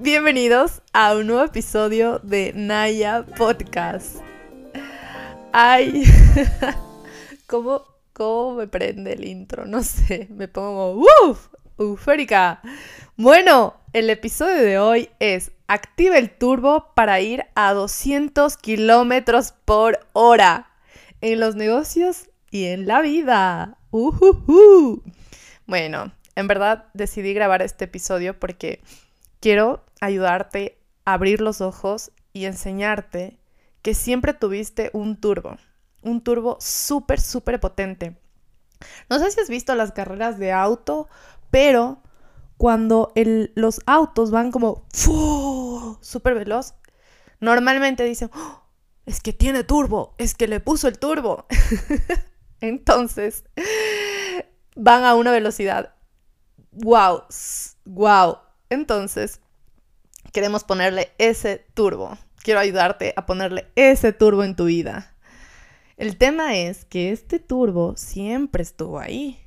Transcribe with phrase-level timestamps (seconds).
[0.00, 4.16] Bienvenidos a un nuevo episodio de Naya Podcast.
[5.52, 6.04] Ay,
[7.46, 9.66] ¿cómo, ¿cómo me prende el intro?
[9.66, 11.48] No sé, me pongo ¡Uf!
[11.78, 12.60] eufórica.
[13.16, 20.06] Bueno, el episodio de hoy es Activa el turbo para ir a 200 kilómetros por
[20.12, 20.70] hora
[21.20, 23.78] en los negocios y en la vida.
[23.90, 25.00] Uh
[25.66, 28.80] Bueno, en verdad decidí grabar este episodio porque
[29.44, 33.38] quiero ayudarte a abrir los ojos y enseñarte
[33.82, 35.58] que siempre tuviste un turbo,
[36.00, 38.16] un turbo súper, súper potente.
[39.10, 41.10] No sé si has visto las carreras de auto,
[41.50, 42.00] pero
[42.56, 43.12] cuando
[43.54, 44.86] los autos van como
[46.00, 46.76] súper veloz,
[47.38, 48.62] normalmente dicen, oh,
[49.04, 51.44] es que tiene turbo, es que le puso el turbo.
[52.62, 53.44] Entonces,
[54.74, 55.96] van a una velocidad.
[56.72, 57.24] ¡Wow!
[57.84, 58.38] ¡Wow!
[58.70, 59.40] Entonces,
[60.32, 62.18] queremos ponerle ese turbo.
[62.42, 65.14] Quiero ayudarte a ponerle ese turbo en tu vida.
[65.96, 69.38] El tema es que este turbo siempre estuvo ahí.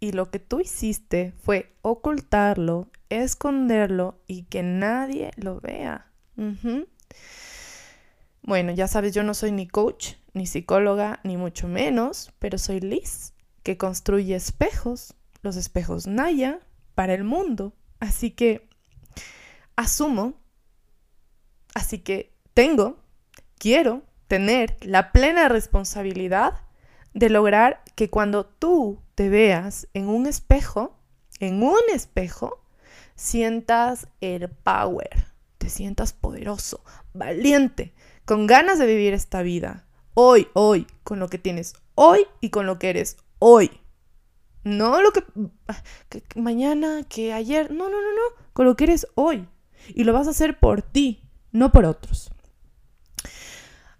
[0.00, 6.10] Y lo que tú hiciste fue ocultarlo, esconderlo y que nadie lo vea.
[8.42, 12.80] Bueno, ya sabes, yo no soy ni coach, ni psicóloga, ni mucho menos, pero soy
[12.80, 16.58] Liz, que construye espejos, los espejos Naya,
[16.94, 17.72] para el mundo.
[18.02, 18.68] Así que
[19.76, 20.34] asumo,
[21.72, 22.96] así que tengo,
[23.58, 26.62] quiero tener la plena responsabilidad
[27.14, 30.98] de lograr que cuando tú te veas en un espejo,
[31.38, 32.64] en un espejo,
[33.14, 35.28] sientas el power,
[35.58, 36.82] te sientas poderoso,
[37.14, 37.94] valiente,
[38.24, 42.66] con ganas de vivir esta vida, hoy, hoy, con lo que tienes hoy y con
[42.66, 43.81] lo que eres hoy.
[44.64, 45.24] No lo que,
[46.36, 49.48] mañana, que ayer, no, no, no, no, con lo que eres hoy.
[49.88, 52.30] Y lo vas a hacer por ti, no por otros.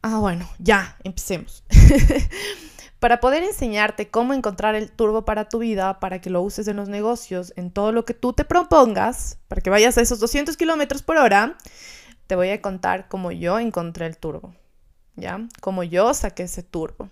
[0.02, 1.64] Ah, bueno, ya, empecemos.
[3.00, 6.76] para poder enseñarte cómo encontrar el turbo para tu vida, para que lo uses en
[6.76, 10.56] los negocios, en todo lo que tú te propongas, para que vayas a esos 200
[10.56, 11.56] kilómetros por hora,
[12.28, 14.54] te voy a contar cómo yo encontré el turbo,
[15.16, 15.48] ¿ya?
[15.60, 17.10] Cómo yo saqué ese turbo.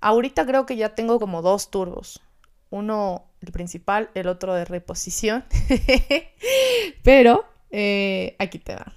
[0.00, 2.22] Ahorita creo que ya tengo como dos turbos
[2.70, 5.44] uno el principal, el otro de reposición.
[7.02, 8.92] Pero eh, aquí te va.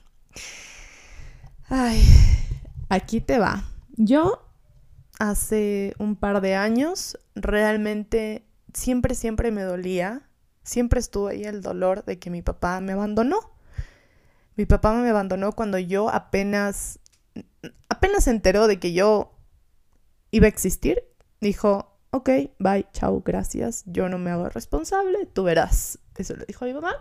[1.68, 2.04] Ay,
[2.90, 3.64] aquí te va.
[3.96, 4.48] Yo
[5.20, 10.30] hace un par de años realmente siempre, siempre me dolía.
[10.64, 13.40] Siempre estuvo ahí el dolor de que mi papá me abandonó.
[14.56, 17.00] Mi papá me abandonó cuando yo apenas,
[17.90, 19.36] apenas se enteró de que yo
[20.32, 21.04] iba a existir.
[21.42, 22.30] Dijo, ok,
[22.60, 25.98] bye, chao, gracias, yo no me hago responsable, tú verás.
[26.16, 26.94] Eso le dijo mi mamá.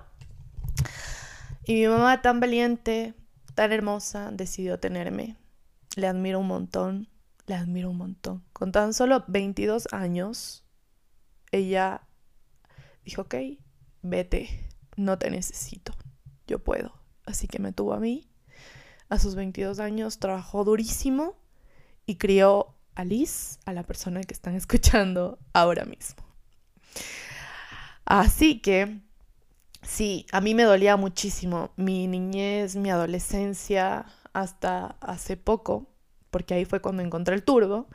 [1.67, 3.13] Y mi mamá tan valiente,
[3.55, 5.37] tan hermosa, decidió tenerme.
[5.97, 7.09] Le admiro un montón,
[7.47, 8.43] le admiro un montón.
[8.55, 10.65] Con tan solo 22 años,
[11.51, 12.09] ella
[13.05, 13.35] dijo, ok,
[14.01, 14.49] vete,
[14.97, 15.93] no te necesito,
[16.47, 16.95] yo puedo.
[17.27, 18.31] Así que me tuvo a mí.
[19.11, 21.37] A sus 22 años trabajó durísimo
[22.07, 26.23] y crió a Liz, a la persona que están escuchando ahora mismo.
[28.05, 29.01] Así que,
[29.83, 35.87] sí, a mí me dolía muchísimo mi niñez, mi adolescencia, hasta hace poco,
[36.31, 37.87] porque ahí fue cuando encontré el turbo,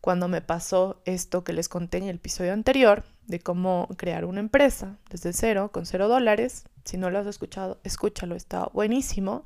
[0.00, 4.40] cuando me pasó esto que les conté en el episodio anterior, de cómo crear una
[4.40, 6.64] empresa desde cero, con cero dólares.
[6.84, 9.44] Si no lo has escuchado, escúchalo, está buenísimo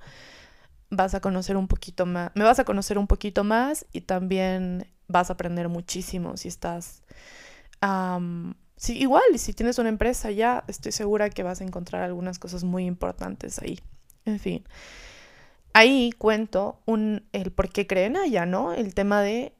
[0.97, 4.87] vas a conocer un poquito más, me vas a conocer un poquito más y también
[5.09, 7.03] vas a aprender muchísimo si estás...
[8.77, 12.65] sí, igual, si tienes una empresa ya, estoy segura que vas a encontrar algunas cosas
[12.65, 13.79] muy importantes ahí.
[14.25, 14.65] En fin,
[15.75, 18.73] ahí cuento un, el por qué creen allá, ¿no?
[18.73, 19.53] El tema de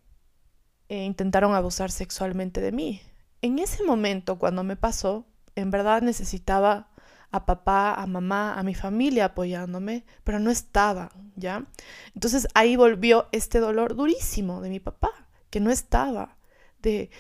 [0.89, 3.03] eh, intentaron abusar sexualmente de mí.
[3.43, 6.89] En ese momento, cuando me pasó, en verdad necesitaba
[7.31, 11.67] a papá, a mamá, a mi familia apoyándome, pero no estaba, ¿ya?
[12.15, 15.24] Entonces ahí volvió este dolor durísimo de mi papá
[15.55, 16.37] que no estaba,
[16.83, 17.11] de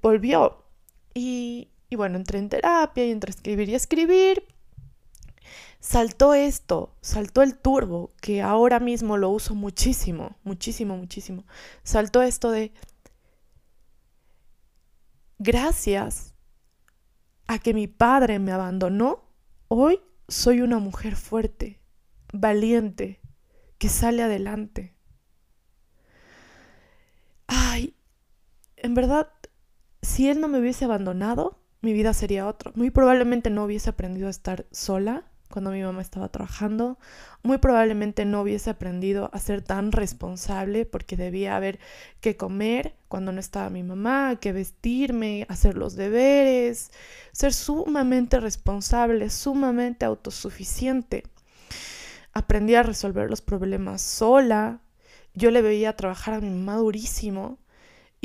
[0.00, 0.62] volvió.
[1.14, 4.44] Y, y bueno, entré en terapia y entre escribir y escribir,
[5.80, 11.42] saltó esto, saltó el turbo, que ahora mismo lo uso muchísimo, muchísimo, muchísimo.
[11.82, 12.72] Saltó esto de,
[15.40, 16.34] gracias
[17.48, 19.24] a que mi padre me abandonó,
[19.66, 21.80] hoy soy una mujer fuerte,
[22.32, 23.20] valiente,
[23.78, 24.94] que sale adelante.
[27.54, 27.94] ay,
[28.84, 29.30] en verdad,
[30.02, 32.70] si él no me hubiese abandonado, mi vida sería otra.
[32.74, 36.98] Muy probablemente no hubiese aprendido a estar sola cuando mi mamá estaba trabajando,
[37.42, 41.78] muy probablemente no hubiese aprendido a ser tan responsable porque debía haber
[42.20, 46.90] que comer cuando no estaba mi mamá, que vestirme, hacer los deberes,
[47.32, 51.22] ser sumamente responsable, sumamente autosuficiente.
[52.34, 54.80] Aprendí a resolver los problemas sola.
[55.32, 57.58] Yo le veía trabajar a mi mamá durísimo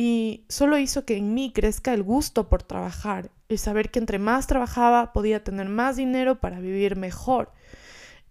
[0.02, 4.18] y solo hizo que en mí crezca el gusto por trabajar, el saber que entre
[4.18, 7.52] más trabajaba podía tener más dinero para vivir mejor.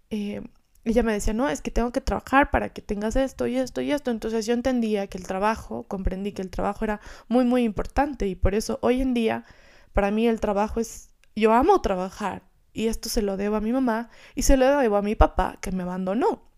[0.09, 0.41] Eh,
[0.83, 3.81] ella me decía, no, es que tengo que trabajar para que tengas esto y esto
[3.81, 4.09] y esto.
[4.09, 8.33] Entonces yo entendía que el trabajo, comprendí que el trabajo era muy, muy importante y
[8.33, 9.45] por eso hoy en día
[9.93, 12.41] para mí el trabajo es, yo amo trabajar
[12.73, 15.59] y esto se lo debo a mi mamá y se lo debo a mi papá
[15.61, 16.49] que me abandonó.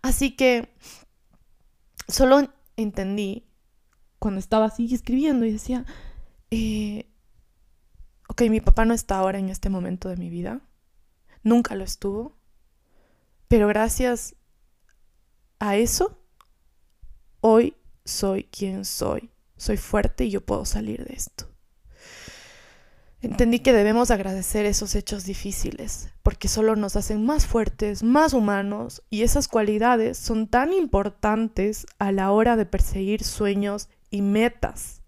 [0.00, 0.70] Así que
[2.08, 3.51] solo entendí
[4.22, 5.84] cuando estaba así escribiendo y decía,
[6.52, 7.10] eh,
[8.28, 10.60] ok, mi papá no está ahora en este momento de mi vida,
[11.42, 12.38] nunca lo estuvo,
[13.48, 14.36] pero gracias
[15.58, 16.20] a eso,
[17.40, 17.74] hoy
[18.04, 21.48] soy quien soy, soy fuerte y yo puedo salir de esto.
[23.22, 29.02] Entendí que debemos agradecer esos hechos difíciles, porque solo nos hacen más fuertes, más humanos,
[29.10, 35.02] y esas cualidades son tan importantes a la hora de perseguir sueños y metas.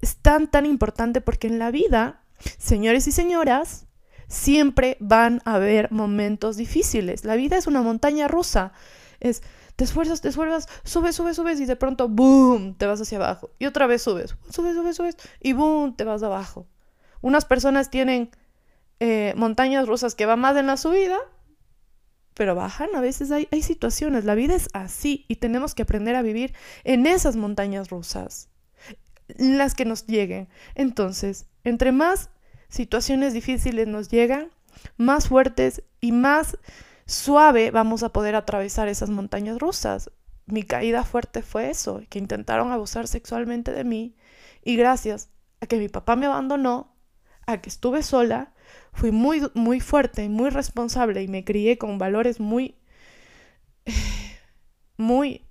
[0.00, 2.22] Es tan, tan importante porque en la vida,
[2.56, 3.86] señores y señoras,
[4.28, 7.24] siempre van a haber momentos difíciles.
[7.24, 8.72] La vida es una montaña rusa.
[9.20, 9.42] Es,
[9.76, 13.50] te esfuerzas, te esfuerzas, subes, subes, subes y de pronto, ¡boom!, te vas hacia abajo.
[13.58, 16.66] Y otra vez subes, subes, subes, subes y ¡boom!, te vas abajo.
[17.20, 18.30] Unas personas tienen
[19.00, 21.18] eh, montañas rusas que van más en la subida,
[22.38, 22.88] pero bajan.
[22.94, 26.54] A veces hay, hay situaciones, la vida es así y tenemos que aprender a vivir
[26.84, 28.48] en esas montañas rusas,
[29.36, 30.48] las que nos lleguen.
[30.76, 32.30] Entonces, entre más
[32.68, 34.50] situaciones difíciles nos llegan,
[34.96, 36.56] más fuertes y más
[37.06, 40.12] suave vamos a poder atravesar esas montañas rusas.
[40.46, 44.14] Mi caída fuerte fue eso, que intentaron abusar sexualmente de mí
[44.62, 45.28] y gracias
[45.60, 46.94] a que mi papá me abandonó,
[47.46, 48.54] a que estuve sola,
[48.98, 52.74] fui muy, muy fuerte, muy responsable y me crié con valores muy,
[54.96, 55.46] muy,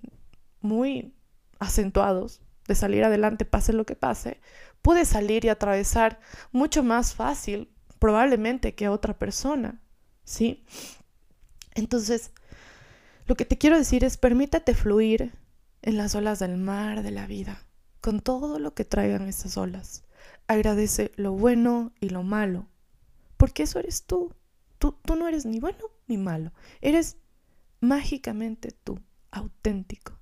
[0.60, 1.14] muy
[1.58, 4.38] acentuados de salir adelante, pase lo que pase,
[4.82, 6.20] pude salir y atravesar
[6.52, 9.80] mucho más fácil, probablemente, que otra persona,
[10.24, 10.66] ¿sí?
[11.74, 12.32] Entonces,
[13.26, 15.32] lo que te quiero decir es, permítete fluir
[15.80, 17.62] en las olas del mar, de la vida,
[18.02, 20.04] con todo lo que traigan esas olas.
[20.48, 22.66] Agradece lo bueno y lo malo,
[23.38, 24.34] porque eso eres tú.
[24.78, 26.52] Tú, tú no eres ni bueno ni malo.
[26.82, 27.16] Eres
[27.80, 29.00] mágicamente tú,
[29.30, 30.18] auténtico.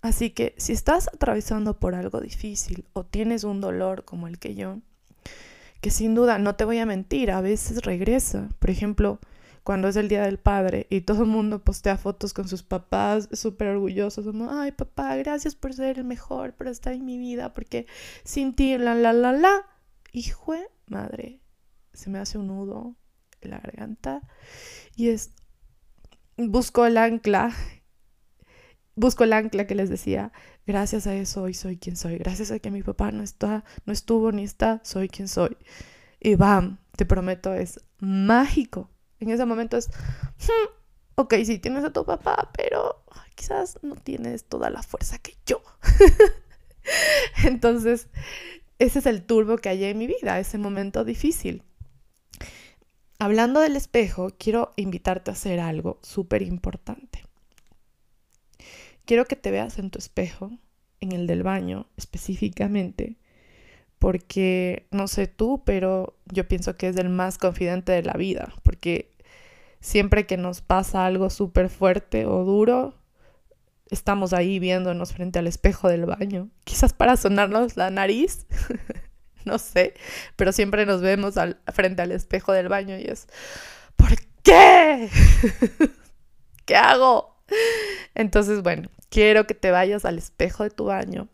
[0.00, 4.54] Así que si estás atravesando por algo difícil o tienes un dolor como el que
[4.54, 4.78] yo,
[5.80, 8.48] que sin duda no te voy a mentir, a veces regresa.
[8.58, 9.20] Por ejemplo,
[9.64, 13.28] cuando es el Día del Padre y todo el mundo postea fotos con sus papás
[13.32, 17.52] súper orgullosos, como, ay papá, gracias por ser el mejor, por estar en mi vida,
[17.52, 17.86] porque
[18.24, 19.66] sin ti, la, la, la, la,
[20.12, 20.54] hijo
[20.86, 21.40] madre,
[21.98, 22.94] se me hace un nudo
[23.40, 24.22] en la garganta
[24.94, 25.32] y es,
[26.36, 27.52] busco el ancla,
[28.94, 30.32] busco el ancla que les decía,
[30.64, 33.92] gracias a eso hoy soy quien soy, gracias a que mi papá no está, no
[33.92, 35.56] estuvo ni está, soy quien soy.
[36.20, 38.90] Y bam, te prometo, es mágico.
[39.18, 40.68] En ese momento es, hmm,
[41.16, 45.62] ok, sí tienes a tu papá, pero quizás no tienes toda la fuerza que yo.
[47.44, 48.06] Entonces,
[48.78, 51.64] ese es el turbo que hay en mi vida, ese momento difícil.
[53.20, 57.24] Hablando del espejo, quiero invitarte a hacer algo súper importante.
[59.04, 60.52] Quiero que te veas en tu espejo,
[61.00, 63.16] en el del baño específicamente,
[63.98, 68.54] porque no sé tú, pero yo pienso que es el más confidente de la vida,
[68.62, 69.10] porque
[69.80, 72.94] siempre que nos pasa algo súper fuerte o duro,
[73.90, 78.46] estamos ahí viéndonos frente al espejo del baño, quizás para sonarnos la nariz,
[79.48, 79.94] no sé,
[80.36, 81.34] pero siempre nos vemos
[81.72, 83.26] frente al espejo del baño y es,
[83.96, 84.10] ¿por
[84.42, 85.10] qué?
[86.64, 87.42] ¿Qué hago?
[88.14, 91.28] Entonces, bueno, quiero que te vayas al espejo de tu baño,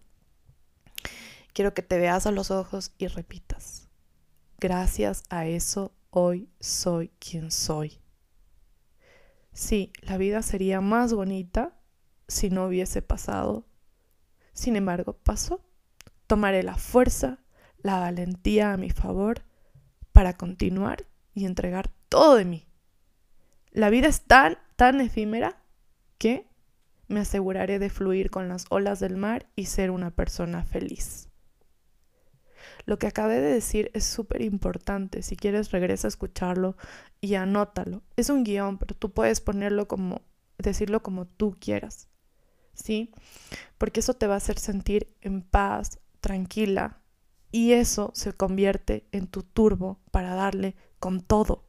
[1.53, 3.89] quiero que te veas a los ojos y repitas,
[4.59, 8.01] gracias a eso hoy soy quien soy.
[9.53, 11.77] Sí, la vida sería más bonita
[12.27, 13.67] si no hubiese pasado.
[14.53, 15.65] Sin embargo, pasó.
[16.27, 17.39] Tomaré la fuerza
[17.85, 19.43] la valentía a mi favor
[20.11, 22.67] para continuar y entregar todo de mí.
[23.73, 25.63] La vida es tan, tan efímera
[26.17, 26.49] que
[27.09, 31.29] me aseguraré de fluir con las olas del mar y ser una persona feliz.
[32.87, 35.23] Lo que acabé de decir es súper importante.
[35.23, 36.77] Si quieres, regresa a escucharlo
[37.21, 38.03] y anótalo.
[38.17, 40.23] Es un guion, pero tú puedes ponerlo como,
[40.57, 42.09] decirlo como tú quieras.
[42.73, 43.13] ¿Sí?
[43.77, 47.04] Porque eso te va a hacer sentir en paz, tranquila.
[47.55, 51.69] Y eso se convierte en tu turbo para darle con todo.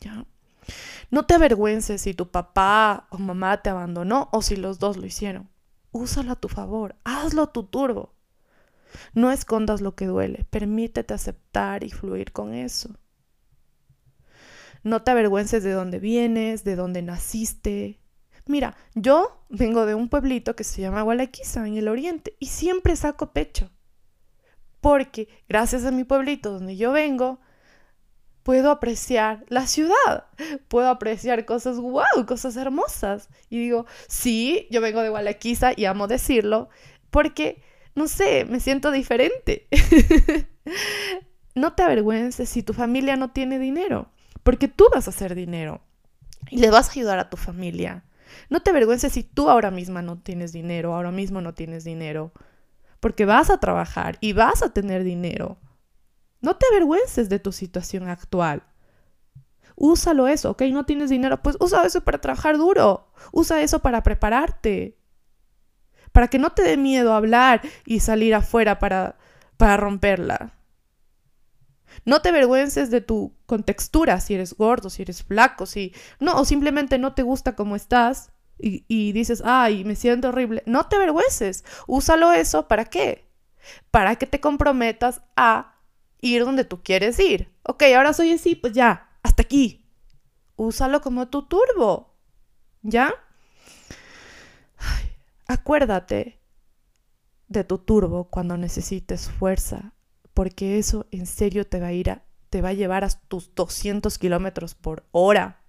[0.00, 0.26] ¿Ya?
[1.12, 5.06] No te avergüences si tu papá o mamá te abandonó o si los dos lo
[5.06, 5.48] hicieron.
[5.92, 8.16] Úsalo a tu favor, hazlo tu turbo.
[9.14, 12.90] No escondas lo que duele, permítete aceptar y fluir con eso.
[14.82, 18.00] No te avergüences de dónde vienes, de dónde naciste.
[18.44, 22.96] Mira, yo vengo de un pueblito que se llama Gualaquiza, en el oriente, y siempre
[22.96, 23.70] saco pecho.
[24.80, 27.40] Porque gracias a mi pueblito donde yo vengo,
[28.46, 30.26] puedo apreciar la ciudad,
[30.68, 33.28] puedo apreciar cosas wow, cosas hermosas.
[33.50, 36.68] Y digo, sí, yo vengo de Gualaquiza y amo decirlo,
[37.10, 37.60] porque
[37.96, 39.66] no sé, me siento diferente.
[41.56, 45.80] no te avergüences si tu familia no tiene dinero, porque tú vas a hacer dinero
[46.48, 48.04] y le vas a ayudar a tu familia.
[48.48, 52.32] No te avergüences si tú ahora misma no tienes dinero, ahora mismo no tienes dinero,
[53.00, 55.58] porque vas a trabajar y vas a tener dinero.
[56.40, 58.62] No te avergüences de tu situación actual.
[59.74, 60.62] Úsalo eso, ¿ok?
[60.72, 63.10] No tienes dinero, pues usa eso para trabajar duro.
[63.32, 64.96] Usa eso para prepararte
[66.16, 69.18] para que no te dé miedo hablar y salir afuera para,
[69.58, 70.54] para romperla.
[72.06, 76.46] No te avergüences de tu contextura, si eres gordo, si eres flaco, si no, o
[76.46, 80.62] simplemente no te gusta como estás y, dices, ay, me siento horrible.
[80.66, 81.64] No te avergüences.
[81.86, 83.26] Úsalo eso, ¿para qué?
[83.90, 85.74] Para que te comprometas a
[86.20, 87.52] ir donde tú quieres ir.
[87.62, 89.86] Ok, ahora soy así, pues ya, hasta aquí.
[90.56, 92.14] Úsalo como tu turbo.
[92.82, 93.12] ¿Ya?
[95.46, 96.40] Acuérdate
[97.48, 99.92] de tu turbo cuando necesites fuerza,
[100.34, 103.54] porque eso en serio te va a ir a, te va a llevar a tus
[103.54, 105.62] 200 kilómetros por hora.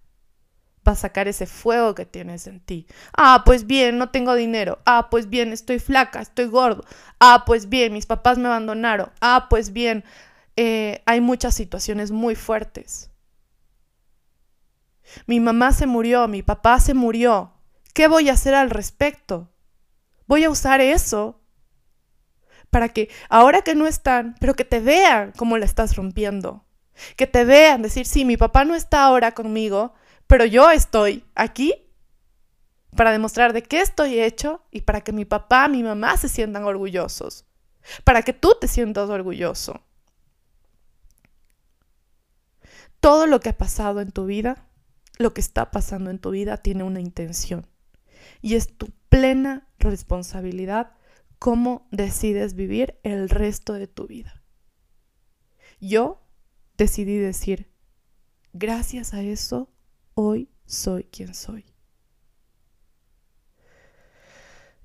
[0.88, 2.88] Va a sacar ese fuego que tienes en ti.
[3.15, 4.79] Ah, pues bien, no tengo dinero.
[4.86, 6.86] Ah, pues bien, estoy flaca, estoy gordo.
[7.20, 9.12] Ah, pues bien, mis papás me abandonaron.
[9.20, 10.06] Ah, pues bien,
[10.56, 13.12] eh, hay muchas situaciones muy fuertes.
[15.25, 17.53] Mi mamá se murió, mi papá se murió.
[17.94, 19.51] ¿Qué voy a hacer al respecto?
[20.27, 21.41] Voy a usar eso
[22.70, 26.65] para que ahora que no están, pero que te vean cómo la estás rompiendo.
[27.15, 29.94] Que te vean decir, sí, mi papá no está ahora conmigo,
[30.27, 31.74] pero yo estoy aquí
[32.96, 36.63] para demostrar de qué estoy hecho y para que mi papá, mi mamá se sientan
[36.63, 37.46] orgullosos.
[38.03, 39.81] Para que tú te sientas orgulloso.
[43.00, 44.67] Todo lo que ha pasado en tu vida,
[45.17, 47.67] lo que está pasando en tu vida, tiene una intención.
[48.41, 50.91] Y es tu plena responsabilidad
[51.39, 54.43] cómo decides vivir el resto de tu vida.
[55.79, 56.24] Yo
[56.77, 57.72] decidí decir,
[58.53, 59.69] gracias a eso,
[60.17, 61.63] hoy soy quien soy.